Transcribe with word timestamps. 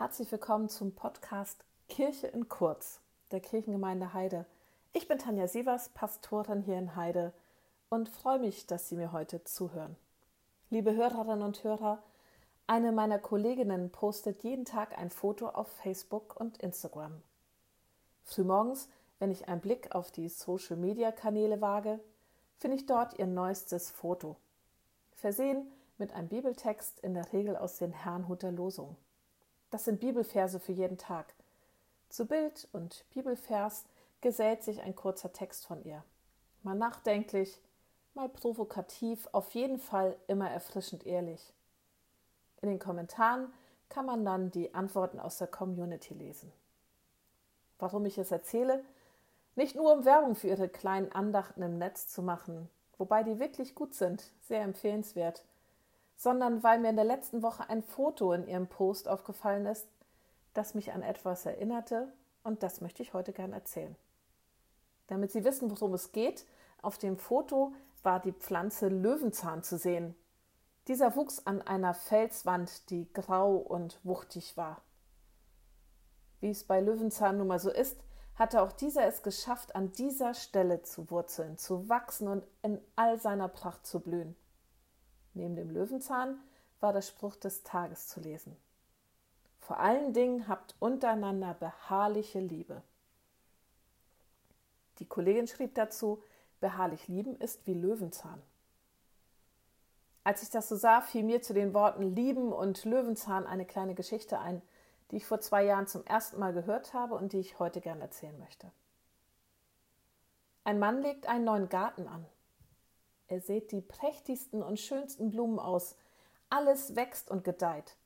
Herzlich 0.00 0.32
willkommen 0.32 0.70
zum 0.70 0.92
Podcast 0.92 1.62
Kirche 1.90 2.26
in 2.26 2.48
Kurz 2.48 3.00
der 3.32 3.40
Kirchengemeinde 3.40 4.14
Heide. 4.14 4.46
Ich 4.94 5.08
bin 5.08 5.18
Tanja 5.18 5.46
Sievers, 5.46 5.90
Pastorin 5.90 6.62
hier 6.62 6.78
in 6.78 6.96
Heide 6.96 7.34
und 7.90 8.08
freue 8.08 8.38
mich, 8.38 8.66
dass 8.66 8.88
Sie 8.88 8.96
mir 8.96 9.12
heute 9.12 9.44
zuhören. 9.44 9.96
Liebe 10.70 10.94
Hörerinnen 10.94 11.42
und 11.42 11.62
Hörer, 11.64 12.02
eine 12.66 12.92
meiner 12.92 13.18
Kolleginnen 13.18 13.92
postet 13.92 14.42
jeden 14.42 14.64
Tag 14.64 14.96
ein 14.96 15.10
Foto 15.10 15.50
auf 15.50 15.68
Facebook 15.68 16.34
und 16.40 16.56
Instagram. 16.62 17.20
Frühmorgens, 18.24 18.88
wenn 19.18 19.30
ich 19.30 19.48
einen 19.48 19.60
Blick 19.60 19.94
auf 19.94 20.10
die 20.10 20.30
Social-Media-Kanäle 20.30 21.60
wage, 21.60 22.00
finde 22.56 22.78
ich 22.78 22.86
dort 22.86 23.18
ihr 23.18 23.26
neuestes 23.26 23.90
Foto. 23.90 24.36
Versehen 25.12 25.70
mit 25.98 26.14
einem 26.14 26.28
Bibeltext, 26.28 27.00
in 27.00 27.12
der 27.12 27.30
Regel 27.34 27.54
aus 27.54 27.76
den 27.76 27.92
Herrnhuter 27.92 28.50
Losungen. 28.50 28.96
Das 29.70 29.84
sind 29.84 30.00
Bibelverse 30.00 30.58
für 30.58 30.72
jeden 30.72 30.98
Tag. 30.98 31.32
Zu 32.08 32.26
Bild 32.26 32.68
und 32.72 33.04
Bibelvers 33.14 33.84
gesellt 34.20 34.64
sich 34.64 34.82
ein 34.82 34.96
kurzer 34.96 35.32
Text 35.32 35.64
von 35.64 35.82
ihr. 35.84 36.02
Mal 36.62 36.74
nachdenklich, 36.74 37.60
mal 38.14 38.28
provokativ, 38.28 39.28
auf 39.32 39.54
jeden 39.54 39.78
Fall 39.78 40.16
immer 40.26 40.50
erfrischend 40.50 41.06
ehrlich. 41.06 41.52
In 42.62 42.68
den 42.68 42.78
Kommentaren 42.80 43.52
kann 43.88 44.06
man 44.06 44.24
dann 44.24 44.50
die 44.50 44.74
Antworten 44.74 45.20
aus 45.20 45.38
der 45.38 45.46
Community 45.46 46.14
lesen. 46.14 46.52
Warum 47.78 48.04
ich 48.04 48.18
es 48.18 48.30
erzähle? 48.30 48.84
Nicht 49.54 49.76
nur 49.76 49.92
um 49.92 50.04
Werbung 50.04 50.34
für 50.34 50.48
ihre 50.48 50.68
kleinen 50.68 51.12
Andachten 51.12 51.62
im 51.62 51.78
Netz 51.78 52.08
zu 52.08 52.22
machen, 52.22 52.68
wobei 52.98 53.22
die 53.22 53.38
wirklich 53.38 53.74
gut 53.74 53.94
sind, 53.94 54.30
sehr 54.42 54.62
empfehlenswert, 54.62 55.44
sondern 56.20 56.62
weil 56.62 56.78
mir 56.78 56.90
in 56.90 56.96
der 56.96 57.06
letzten 57.06 57.42
Woche 57.42 57.70
ein 57.70 57.82
Foto 57.82 58.34
in 58.34 58.46
ihrem 58.46 58.66
Post 58.66 59.08
aufgefallen 59.08 59.64
ist, 59.64 59.88
das 60.52 60.74
mich 60.74 60.92
an 60.92 61.02
etwas 61.02 61.46
erinnerte 61.46 62.12
und 62.42 62.62
das 62.62 62.82
möchte 62.82 63.02
ich 63.02 63.14
heute 63.14 63.32
gern 63.32 63.54
erzählen. 63.54 63.96
Damit 65.06 65.32
Sie 65.32 65.44
wissen, 65.44 65.70
worum 65.70 65.94
es 65.94 66.12
geht, 66.12 66.44
auf 66.82 66.98
dem 66.98 67.16
Foto 67.16 67.72
war 68.02 68.20
die 68.20 68.34
Pflanze 68.34 68.88
Löwenzahn 68.88 69.62
zu 69.62 69.78
sehen. 69.78 70.14
Dieser 70.88 71.16
wuchs 71.16 71.46
an 71.46 71.62
einer 71.62 71.94
Felswand, 71.94 72.90
die 72.90 73.10
grau 73.14 73.56
und 73.56 73.98
wuchtig 74.04 74.58
war. 74.58 74.82
Wie 76.40 76.50
es 76.50 76.64
bei 76.64 76.82
Löwenzahn 76.82 77.38
nun 77.38 77.46
mal 77.46 77.58
so 77.58 77.70
ist, 77.70 77.96
hatte 78.34 78.60
auch 78.60 78.72
dieser 78.72 79.06
es 79.06 79.22
geschafft, 79.22 79.74
an 79.74 79.92
dieser 79.92 80.34
Stelle 80.34 80.82
zu 80.82 81.10
wurzeln, 81.10 81.56
zu 81.56 81.88
wachsen 81.88 82.28
und 82.28 82.44
in 82.60 82.78
all 82.94 83.18
seiner 83.18 83.48
Pracht 83.48 83.86
zu 83.86 84.00
blühen. 84.00 84.36
Neben 85.34 85.56
dem 85.56 85.70
Löwenzahn 85.70 86.38
war 86.80 86.92
der 86.92 87.02
Spruch 87.02 87.36
des 87.36 87.62
Tages 87.62 88.08
zu 88.08 88.20
lesen. 88.20 88.56
Vor 89.58 89.78
allen 89.78 90.12
Dingen 90.12 90.48
habt 90.48 90.74
untereinander 90.78 91.54
beharrliche 91.54 92.40
Liebe. 92.40 92.82
Die 94.98 95.06
Kollegin 95.06 95.46
schrieb 95.46 95.74
dazu, 95.74 96.22
beharrlich 96.60 97.08
lieben 97.08 97.36
ist 97.36 97.66
wie 97.66 97.74
Löwenzahn. 97.74 98.42
Als 100.24 100.42
ich 100.42 100.50
das 100.50 100.68
so 100.68 100.76
sah, 100.76 101.00
fiel 101.00 101.24
mir 101.24 101.40
zu 101.40 101.54
den 101.54 101.72
Worten 101.72 102.14
Lieben 102.14 102.52
und 102.52 102.84
Löwenzahn 102.84 103.46
eine 103.46 103.64
kleine 103.64 103.94
Geschichte 103.94 104.38
ein, 104.38 104.60
die 105.10 105.16
ich 105.16 105.26
vor 105.26 105.40
zwei 105.40 105.64
Jahren 105.64 105.86
zum 105.86 106.04
ersten 106.04 106.38
Mal 106.38 106.52
gehört 106.52 106.92
habe 106.92 107.14
und 107.14 107.32
die 107.32 107.40
ich 107.40 107.58
heute 107.58 107.80
gern 107.80 108.00
erzählen 108.00 108.38
möchte. 108.38 108.70
Ein 110.64 110.78
Mann 110.78 111.02
legt 111.02 111.26
einen 111.26 111.44
neuen 111.44 111.68
Garten 111.68 112.06
an. 112.06 112.26
Er 113.30 113.40
sät 113.40 113.70
die 113.70 113.80
prächtigsten 113.80 114.60
und 114.60 114.80
schönsten 114.80 115.30
Blumen 115.30 115.60
aus. 115.60 115.94
Alles 116.48 116.96
wächst 116.96 117.30
und 117.30 117.44
gedeiht. 117.44 117.96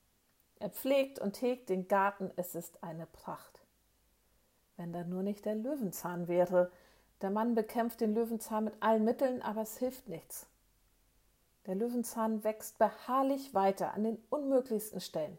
Er 0.61 0.69
pflegt 0.69 1.19
und 1.19 1.41
hegt 1.41 1.71
den 1.71 1.89
Garten, 1.89 2.31
es 2.37 2.55
ist 2.55 2.85
eine 2.85 3.07
Pracht. 3.07 3.63
Wenn 4.77 4.93
da 4.93 5.03
nur 5.03 5.23
nicht 5.23 5.47
der 5.47 5.55
Löwenzahn 5.55 6.29
wäre. 6.29 6.71
Der 7.23 7.31
Mann 7.31 7.55
bekämpft 7.55 8.03
den 8.03 8.15
Löwenzahn 8.15 8.65
mit 8.65 8.75
allen 8.81 9.03
Mitteln, 9.05 9.41
aber 9.41 9.63
es 9.63 9.79
hilft 9.79 10.09
nichts. 10.09 10.47
Der 11.65 11.75
Löwenzahn 11.75 12.45
wächst 12.45 12.77
beharrlich 12.77 13.55
weiter 13.55 13.95
an 13.95 14.05
den 14.05 14.23
unmöglichsten 14.29 15.01
Stellen. 15.01 15.39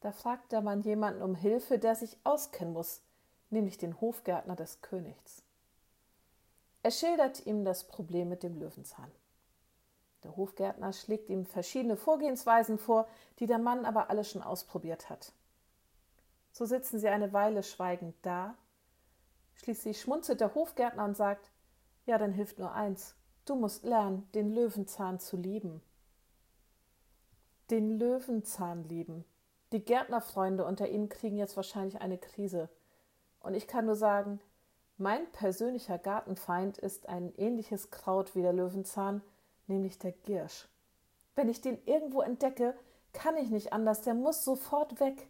Da 0.00 0.10
fragt 0.10 0.52
der 0.52 0.62
Mann 0.62 0.80
jemanden 0.80 1.20
um 1.20 1.34
Hilfe, 1.34 1.78
der 1.78 1.96
sich 1.96 2.16
auskennen 2.24 2.72
muss, 2.72 3.02
nämlich 3.50 3.76
den 3.76 4.00
Hofgärtner 4.00 4.56
des 4.56 4.80
Königs. 4.80 5.42
Er 6.82 6.90
schildert 6.90 7.46
ihm 7.46 7.64
das 7.64 7.84
Problem 7.84 8.28
mit 8.28 8.42
dem 8.42 8.58
Löwenzahn. 8.58 9.10
Der 10.24 10.36
Hofgärtner 10.36 10.92
schlägt 10.92 11.28
ihm 11.30 11.46
verschiedene 11.46 11.96
Vorgehensweisen 11.96 12.78
vor, 12.78 13.08
die 13.38 13.46
der 13.46 13.58
Mann 13.58 13.84
aber 13.84 14.10
alle 14.10 14.24
schon 14.24 14.42
ausprobiert 14.42 15.10
hat. 15.10 15.32
So 16.52 16.64
sitzen 16.64 16.98
sie 16.98 17.08
eine 17.08 17.32
Weile 17.32 17.62
schweigend 17.62 18.14
da. 18.22 18.56
Schließlich 19.54 20.00
schmunzelt 20.00 20.40
der 20.40 20.54
Hofgärtner 20.54 21.04
und 21.04 21.16
sagt: 21.16 21.50
Ja, 22.04 22.18
dann 22.18 22.32
hilft 22.32 22.58
nur 22.58 22.72
eins. 22.72 23.14
Du 23.44 23.56
musst 23.56 23.84
lernen, 23.84 24.28
den 24.34 24.52
Löwenzahn 24.52 25.18
zu 25.18 25.36
lieben. 25.36 25.82
Den 27.70 27.98
Löwenzahn 27.98 28.84
lieben. 28.84 29.24
Die 29.72 29.84
Gärtnerfreunde 29.84 30.64
unter 30.64 30.88
Ihnen 30.88 31.08
kriegen 31.08 31.38
jetzt 31.38 31.56
wahrscheinlich 31.56 32.00
eine 32.00 32.18
Krise. 32.18 32.68
Und 33.40 33.54
ich 33.54 33.66
kann 33.66 33.86
nur 33.86 33.96
sagen, 33.96 34.40
mein 35.02 35.30
persönlicher 35.32 35.98
Gartenfeind 35.98 36.78
ist 36.78 37.08
ein 37.08 37.34
ähnliches 37.36 37.90
Kraut 37.90 38.36
wie 38.36 38.42
der 38.42 38.52
Löwenzahn, 38.52 39.20
nämlich 39.66 39.98
der 39.98 40.12
Giersch. 40.12 40.68
Wenn 41.34 41.48
ich 41.48 41.60
den 41.60 41.84
irgendwo 41.86 42.22
entdecke, 42.22 42.74
kann 43.12 43.36
ich 43.36 43.50
nicht 43.50 43.72
anders, 43.72 44.02
der 44.02 44.14
muss 44.14 44.44
sofort 44.44 45.00
weg. 45.00 45.28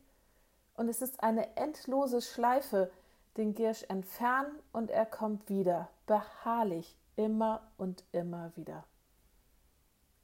Und 0.74 0.88
es 0.88 1.00
ist 1.00 1.22
eine 1.22 1.56
endlose 1.56 2.20
Schleife, 2.20 2.90
den 3.38 3.54
Giersch 3.54 3.84
entfernen 3.88 4.52
und 4.72 4.90
er 4.90 5.06
kommt 5.06 5.48
wieder, 5.48 5.88
beharrlich, 6.06 6.98
immer 7.16 7.62
und 7.78 8.04
immer 8.12 8.52
wieder. 8.56 8.84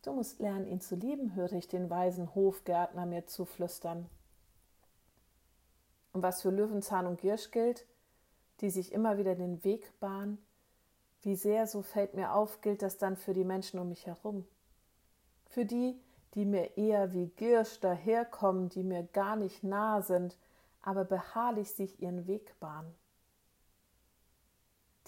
Du 0.02 0.12
musst 0.12 0.40
lernen, 0.40 0.66
ihn 0.66 0.82
zu 0.82 0.94
lieben, 0.94 1.34
höre 1.34 1.52
ich 1.54 1.68
den 1.68 1.88
weisen 1.88 2.34
Hofgärtner 2.34 3.06
mir 3.06 3.26
zuflüstern. 3.26 4.10
Und 6.12 6.22
was 6.22 6.42
für 6.42 6.50
Löwenzahn 6.50 7.06
und 7.06 7.20
Giersch 7.20 7.50
gilt, 7.50 7.86
die 8.60 8.70
sich 8.70 8.92
immer 8.92 9.18
wieder 9.18 9.34
den 9.34 9.62
Weg 9.64 9.98
bahnen? 10.00 10.38
Wie 11.22 11.34
sehr, 11.34 11.66
so 11.66 11.82
fällt 11.82 12.14
mir 12.14 12.32
auf, 12.32 12.60
gilt 12.60 12.82
das 12.82 12.96
dann 12.98 13.16
für 13.16 13.32
die 13.32 13.44
Menschen 13.44 13.78
um 13.80 13.88
mich 13.88 14.06
herum? 14.06 14.46
Für 15.46 15.64
die, 15.64 16.00
die 16.34 16.44
mir 16.44 16.76
eher 16.76 17.12
wie 17.12 17.28
Girsch 17.36 17.80
daherkommen, 17.80 18.68
die 18.68 18.82
mir 18.82 19.02
gar 19.02 19.36
nicht 19.36 19.64
nah 19.64 20.02
sind, 20.02 20.36
aber 20.82 21.04
beharrlich 21.04 21.72
sich 21.72 22.00
ihren 22.00 22.26
Weg 22.26 22.58
bahnen. 22.60 22.94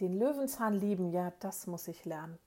Den 0.00 0.18
Löwenzahn 0.18 0.74
lieben, 0.74 1.12
ja, 1.12 1.32
das 1.40 1.66
muss 1.66 1.86
ich 1.86 2.04
lernen. 2.04 2.38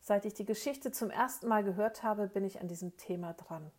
Seit 0.00 0.24
ich 0.24 0.34
die 0.34 0.44
Geschichte 0.44 0.92
zum 0.92 1.10
ersten 1.10 1.48
Mal 1.48 1.64
gehört 1.64 2.02
habe, 2.02 2.28
bin 2.28 2.44
ich 2.44 2.60
an 2.60 2.68
diesem 2.68 2.96
Thema 2.96 3.32
dran. 3.32 3.70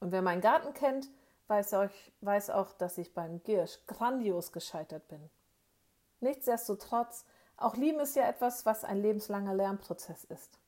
Und 0.00 0.12
wer 0.12 0.22
meinen 0.22 0.42
Garten 0.42 0.74
kennt, 0.74 1.08
weiß 1.48 1.74
auch, 1.74 1.88
weiß 2.20 2.50
auch, 2.50 2.72
dass 2.72 2.98
ich 2.98 3.14
beim 3.14 3.42
Giersch 3.42 3.78
grandios 3.86 4.52
gescheitert 4.52 5.06
bin. 5.08 5.30
Nichtsdestotrotz, 6.20 7.24
auch 7.56 7.76
Lieben 7.76 8.00
ist 8.00 8.16
ja 8.16 8.28
etwas, 8.28 8.66
was 8.66 8.84
ein 8.84 9.00
lebenslanger 9.00 9.54
Lernprozess 9.54 10.24
ist. 10.24 10.58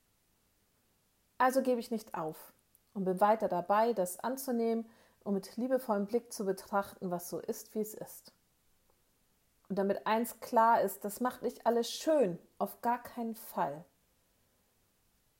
Also 1.36 1.62
gebe 1.62 1.80
ich 1.80 1.90
nicht 1.90 2.14
auf 2.14 2.52
und 2.94 3.04
bin 3.04 3.20
weiter 3.20 3.48
dabei, 3.48 3.92
das 3.92 4.18
anzunehmen 4.18 4.88
und 5.24 5.34
mit 5.34 5.56
liebevollem 5.56 6.06
Blick 6.06 6.32
zu 6.32 6.44
betrachten, 6.44 7.10
was 7.10 7.28
so 7.28 7.38
ist, 7.38 7.74
wie 7.74 7.80
es 7.80 7.94
ist. 7.94 8.32
Und 9.68 9.78
damit 9.78 10.06
eins 10.06 10.40
klar 10.40 10.80
ist, 10.80 11.04
das 11.04 11.20
macht 11.20 11.42
nicht 11.42 11.66
alles 11.66 11.90
schön, 11.90 12.38
auf 12.58 12.80
gar 12.80 13.02
keinen 13.02 13.34
Fall. 13.34 13.84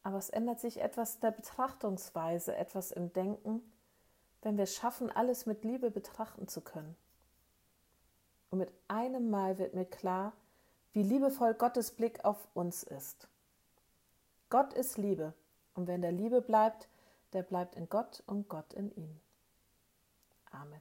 Aber 0.03 0.19
es 0.19 0.31
ändert 0.31 0.61
sich 0.61 0.81
etwas 0.81 1.19
der 1.21 1.31
Betrachtungsweise, 1.31 2.55
etwas 2.55 2.93
im 2.93 3.13
Denken, 3.13 3.63
wenn 4.43 4.57
wir 4.57 4.67
schaffen, 4.67 5.11
alles 5.11 5.47
mit 5.47 5.65
Liebe 5.65 5.91
betrachten 5.91 6.49
zu 6.49 6.61
können. 6.61 6.97
Und 8.51 8.59
mit 8.59 8.73
einem 8.89 9.31
Mal 9.31 9.59
wird 9.59 9.75
mir 9.75 9.85
klar, 9.85 10.33
wie 10.93 11.03
liebevoll 11.03 11.55
Gottes 11.55 11.93
Blick 11.93 12.25
auf 12.25 12.49
uns 12.55 12.83
ist. 12.83 13.29
Gott 14.51 14.73
ist 14.73 14.97
Liebe, 14.97 15.35
und 15.75 15.87
wenn 15.87 16.01
der 16.01 16.13
Liebe 16.13 16.41
bleibt, 16.41 16.89
der 17.33 17.43
bleibt 17.43 17.77
in 17.77 17.89
Gott 17.89 18.23
und 18.27 18.49
Gott 18.49 18.73
in 18.73 18.91
ihm. 18.97 19.21
Amen. 20.51 20.81